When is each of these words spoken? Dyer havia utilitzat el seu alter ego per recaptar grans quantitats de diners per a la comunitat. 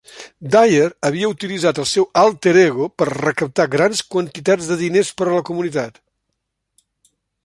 Dyer 0.53 0.87
havia 1.09 1.27
utilitzat 1.33 1.81
el 1.83 1.85
seu 1.89 2.07
alter 2.21 2.53
ego 2.61 2.87
per 3.01 3.07
recaptar 3.11 3.67
grans 3.75 4.01
quantitats 4.15 4.71
de 4.71 4.79
diners 4.83 5.15
per 5.21 5.29
a 5.29 5.35
la 5.39 5.47
comunitat. 5.51 6.03